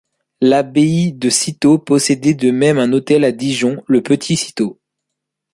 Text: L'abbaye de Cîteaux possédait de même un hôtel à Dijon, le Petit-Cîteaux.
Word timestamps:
L'abbaye 0.41 1.11
de 1.13 1.29
Cîteaux 1.29 1.77
possédait 1.77 2.33
de 2.33 2.49
même 2.49 2.79
un 2.79 2.91
hôtel 2.91 3.23
à 3.23 3.31
Dijon, 3.31 3.83
le 3.85 4.01
Petit-Cîteaux. 4.01 4.79